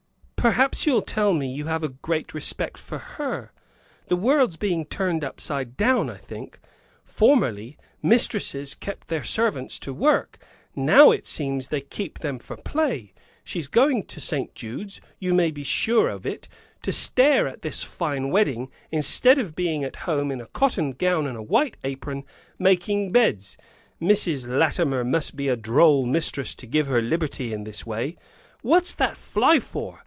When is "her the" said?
2.97-4.15